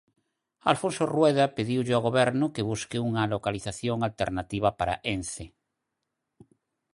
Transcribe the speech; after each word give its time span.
Alfonso 0.71 1.03
Rueda 1.13 1.45
pediulle 1.57 1.93
ao 1.95 2.05
Goberno 2.07 2.45
que 2.55 2.67
busque 2.71 2.97
unha 3.07 3.23
localización 3.33 3.97
alternativa 4.09 4.69
para 4.79 4.99
Ence. 5.15 5.45